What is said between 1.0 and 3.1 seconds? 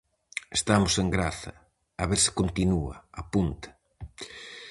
en graza, a ver se continúa",